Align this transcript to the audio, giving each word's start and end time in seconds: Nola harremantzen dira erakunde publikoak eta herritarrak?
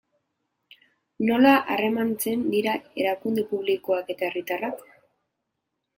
Nola 1.27 1.51
harremantzen 1.75 2.47
dira 2.55 2.75
erakunde 3.05 3.47
publikoak 3.55 4.13
eta 4.15 4.29
herritarrak? 4.31 4.83